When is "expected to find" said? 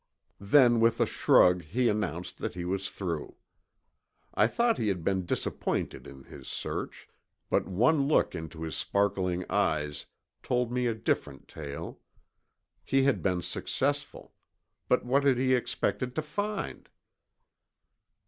15.53-16.89